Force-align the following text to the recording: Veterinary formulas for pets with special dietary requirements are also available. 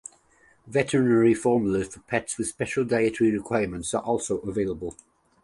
Veterinary 0.65 1.35
formulas 1.35 1.89
for 1.93 1.99
pets 1.99 2.35
with 2.39 2.47
special 2.47 2.83
dietary 2.83 3.29
requirements 3.29 3.93
are 3.93 4.01
also 4.01 4.39
available. 4.39 4.95